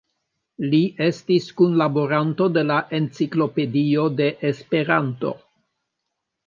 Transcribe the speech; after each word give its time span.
Li 0.69 0.79
estis 1.07 1.49
kunlaboranto 1.61 2.49
de 2.57 2.65
la 2.73 2.79
Enciklopedio 3.01 4.09
de 4.23 4.33
Esperanto. 4.53 5.41